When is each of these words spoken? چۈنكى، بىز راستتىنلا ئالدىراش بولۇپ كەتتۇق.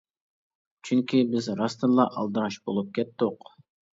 چۈنكى، 0.89 1.19
بىز 1.33 1.49
راستتىنلا 1.59 2.07
ئالدىراش 2.21 2.57
بولۇپ 2.69 2.89
كەتتۇق. 2.99 3.49